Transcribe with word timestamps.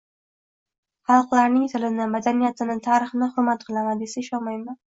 xalqlarningtilini, 1.11 2.09
madaniyatini, 2.15 2.79
tarixini 2.89 3.31
hurmat 3.37 3.69
qilaman, 3.71 4.05
desa 4.05 4.23
ishonmayman. 4.27 4.83